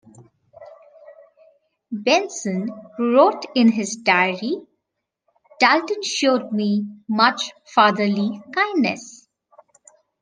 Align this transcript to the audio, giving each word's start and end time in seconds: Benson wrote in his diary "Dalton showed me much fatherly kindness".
Benson 1.91 2.65
wrote 2.97 3.45
in 3.53 3.71
his 3.71 3.97
diary 3.97 4.65
"Dalton 5.59 6.01
showed 6.01 6.51
me 6.51 6.87
much 7.07 7.51
fatherly 7.65 8.41
kindness". 8.51 9.27